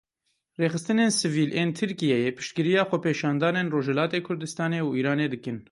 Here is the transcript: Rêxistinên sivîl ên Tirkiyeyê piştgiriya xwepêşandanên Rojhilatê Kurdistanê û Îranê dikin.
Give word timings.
Rêxistinên 0.61 1.11
sivîl 1.19 1.51
ên 1.61 1.69
Tirkiyeyê 1.77 2.29
piştgiriya 2.37 2.83
xwepêşandanên 2.89 3.67
Rojhilatê 3.73 4.19
Kurdistanê 4.27 4.79
û 4.87 4.89
Îranê 4.99 5.27
dikin. 5.33 5.57